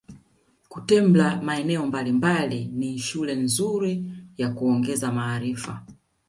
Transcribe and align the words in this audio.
Kutembla 0.69 1.41
maeneo 1.41 1.85
mbalimbali 1.87 2.65
ni 2.65 2.99
shule 2.99 3.35
nzuri 3.35 4.05
ya 4.37 4.49
kuongeza 4.53 5.11
maarifa 5.11 5.85